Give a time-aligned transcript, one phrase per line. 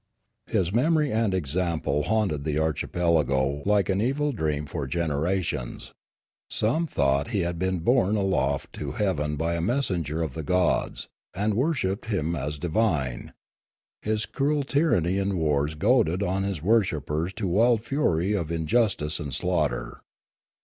[0.47, 5.93] His memory and example haunted the archipelago like an evil dream for generations.
[6.49, 10.41] Some thought that he had been borne aloft to heaven by a messenger of the
[10.41, 13.33] gods, and worshipped him as divine;
[14.01, 19.35] his cruel tyranny and wars goaded on his worshippers to wild fury of injustice and
[19.35, 20.01] slaughter.